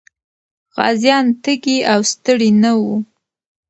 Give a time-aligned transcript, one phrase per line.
[0.75, 2.95] غازيان تږي او ستړي نه وو.